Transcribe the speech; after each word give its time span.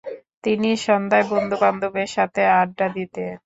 তিনি 0.43 0.69
সন্ধ্যায় 0.85 1.25
বন্ধু-বান্ধবের 1.31 2.09
সাথে 2.15 2.41
আড্ডা 2.59 2.87
দিতেন। 2.95 3.33